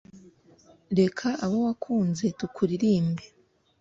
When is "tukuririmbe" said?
2.39-3.23